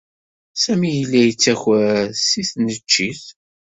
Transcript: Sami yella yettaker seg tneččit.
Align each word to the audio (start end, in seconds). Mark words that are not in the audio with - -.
Sami 0.63 0.89
yella 0.97 1.19
yettaker 1.23 1.87
seg 2.27 2.45
tneččit. 2.51 3.21